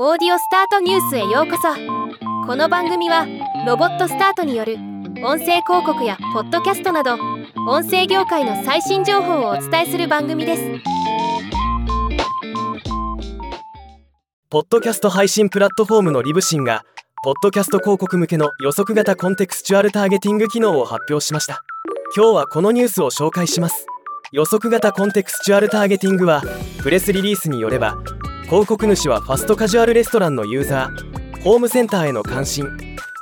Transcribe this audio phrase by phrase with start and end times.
[0.00, 1.68] オーディオスタートニュースへようこそ。
[2.46, 3.26] この番組は
[3.66, 4.76] ロボットスタートによる
[5.22, 7.18] 音声広告やポッドキャストなど
[7.68, 10.62] 音声業界の最新情報をお伝えする番組です。
[14.48, 16.84] ポッドキャスト配信プラットフォームのリブシンが
[17.22, 21.62] ポッドキャスト広告向けの予測型コンテクスチュアルターゲティング機能を発表しました。
[22.16, 23.84] 今日はこのニュースを紹介します。
[24.32, 26.42] 予測型コンテクスチュアルターゲティングは
[26.82, 27.98] プレスリリースによれば
[28.52, 31.42] 広告主はファストカジュアルレストランのユーザー。
[31.42, 32.66] ホームセンターへの関心。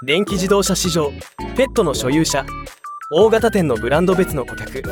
[0.02, 1.12] 電気自動車市場。
[1.57, 2.45] ペットの所有者。
[3.12, 4.83] 大型店のブランド別の顧客。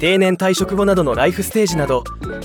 [0.00, 2.02] 定年退職後などのライフステージなど。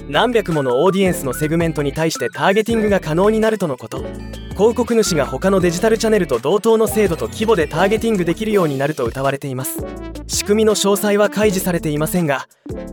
[0.07, 4.03] 何百ものオーディエンスのセグメントに対してターゲティングが可能になるとのこと。
[4.51, 9.83] 広告主が他のデジタルチャンネルと同等の精度と規模でターゲティングできるようになると謳われています。
[10.27, 12.47] 仕組みの詳細は開示されていませんが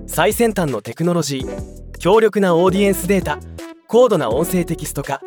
[0.07, 1.81] 最先端のテクノロジー。
[1.99, 3.39] 強力なオーディエンスデータ。
[3.91, 5.21] 高度な音声テキスト化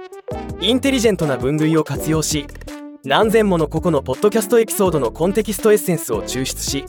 [0.61, 2.47] インテリジェントな分類を活用し
[3.03, 6.85] 何千もの個々のポッドキャストエピソードのコンテキストエッセンスを抽出し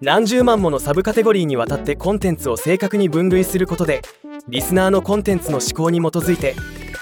[0.00, 4.02] 何十万ものサブカテゴリーにわたってコンテンツを正確に分類することで
[4.46, 6.54] リスナーのコンテンツの思考に基づいて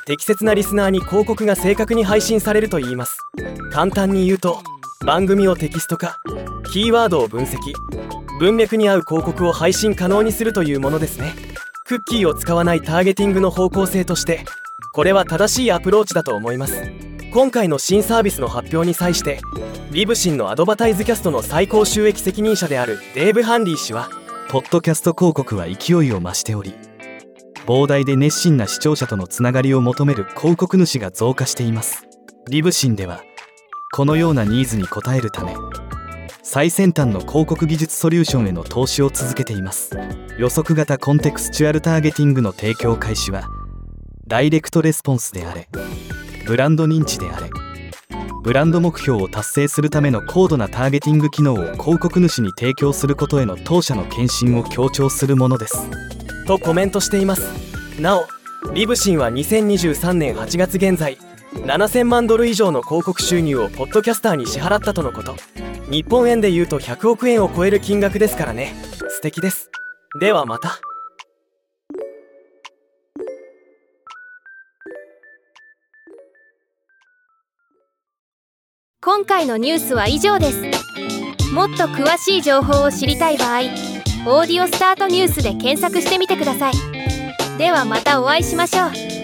[0.06, 3.18] 適切なリスナーに広告が正確に配信されるといいます。
[3.72, 4.62] 簡単に言うと
[5.04, 6.16] 番組をテキスト化
[6.72, 7.58] キーワードを分析
[8.40, 11.53] 文脈に合う広告を配信可能にするというものですね。
[11.86, 14.46] クッキーを使わないターゲティングの方向性として
[14.94, 16.82] これは正しいアプローチだと思います。
[17.30, 19.40] 今回の新サービスの発表に際して
[19.90, 24.08] リブシンのアドバタイズキャストの最高収益責任者であるデーブ・ハンリー氏は
[24.48, 26.74] ポッドキャスト広告は勢いを増しており
[27.66, 32.06] 膨大で熱心な視聴者とのつながりを求める広告主が増加しています。
[32.48, 33.20] リブシンでは
[33.92, 35.54] このようなニーズに応えるため
[36.46, 39.96] 最先端の広告技術ソリューションへの投資を続けています。
[40.38, 43.48] 予測型コンテクスチュアルターゲティングの提供開始は
[44.26, 45.68] ダイレクトレスポンスであれ
[46.46, 47.48] ブランド認知であれ
[48.42, 55.88] ブランド目標を達成するための高度なターゲティング機能を広告主に提供することへの当社の献身を強調するものです。
[56.46, 57.42] とコメントしています。
[57.98, 58.26] なお
[58.74, 61.16] リブシンは2023年8月現在
[61.54, 65.36] 7000万ドル以上の広告収入をポッドキャスターに支払ったとのこと。
[65.90, 68.74] 日本円で言うと100億円を超える金額ですからね。
[69.08, 69.70] 素敵です。
[70.20, 70.80] ではまた。
[79.02, 80.62] 今回のニュースは以上です。
[81.52, 83.60] もっと詳しい情報を知りたい場合
[84.26, 86.72] 「オーディオスタートニュース」で検索してみてください。
[87.58, 89.23] ではまたお会いしましょう。